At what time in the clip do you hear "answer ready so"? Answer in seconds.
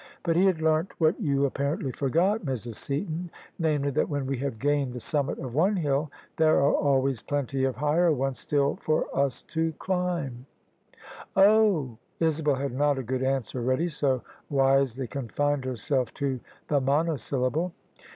13.21-14.23